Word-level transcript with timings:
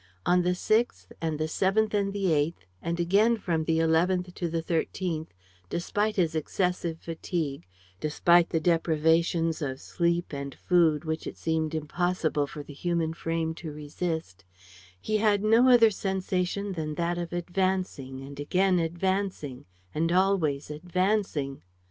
On 0.25 0.41
the 0.41 0.55
6th 0.57 1.11
and 1.21 1.37
the 1.37 1.43
7th 1.43 1.93
and 1.93 2.11
the 2.11 2.23
8th 2.25 2.65
and 2.81 2.99
again 2.99 3.37
from 3.37 3.65
the 3.65 3.77
11th 3.77 4.33
to 4.33 4.49
the 4.49 4.63
13th, 4.63 5.27
despite 5.69 6.15
his 6.15 6.33
excessive 6.33 6.97
fatigue, 6.99 7.67
despite 7.99 8.49
the 8.49 8.59
deprivations 8.59 9.61
of 9.61 9.79
sleep 9.79 10.33
and 10.33 10.55
food 10.55 11.05
which 11.05 11.27
it 11.27 11.37
seemed 11.37 11.75
impossible 11.75 12.47
for 12.47 12.63
the 12.63 12.73
human 12.73 13.13
frame 13.13 13.53
to 13.53 13.71
resist, 13.71 14.43
he 14.99 15.17
had 15.17 15.43
no 15.43 15.69
other 15.69 15.91
sensation 15.91 16.71
than 16.71 16.95
that 16.95 17.19
of 17.19 17.31
advancing 17.31 18.23
and 18.23 18.39
again 18.39 18.79
advancing 18.79 19.65
and 19.93 20.11
always 20.11 20.71
advancing. 20.71 21.61